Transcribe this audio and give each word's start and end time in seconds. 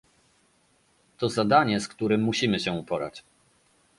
To 1.17 1.29
zadanie, 1.29 1.79
z 1.79 1.87
którym 1.87 2.21
musimy 2.21 2.59
się 2.59 2.71
uporać 2.71 3.23